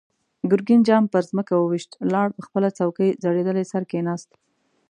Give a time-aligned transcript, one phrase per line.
[0.49, 4.29] ګرګين جام پر ځمکه و ويشت، لاړ، په خپله څوکۍ زړېدلی سر کېناست.